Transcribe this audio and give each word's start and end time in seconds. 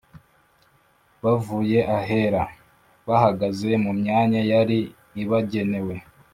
bavuye 1.23 1.79
ahera, 1.97 2.41
bahagaze 3.07 3.69
mu 3.83 3.91
myanya 3.99 4.41
yari 4.51 4.79
ibagenewe. 5.21 5.95